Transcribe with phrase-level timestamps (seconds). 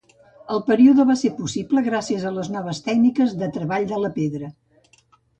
[0.53, 4.51] El període va ser possible gràcies a les noves tècniques de treball de la pedra.